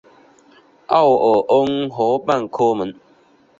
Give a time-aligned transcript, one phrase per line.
[0.87, 2.91] 奥尔恩河畔科蒙。